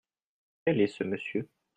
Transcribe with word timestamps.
Quel 0.65 0.81
est 0.81 0.87
ce 0.87 1.03
monsieur? 1.03 1.47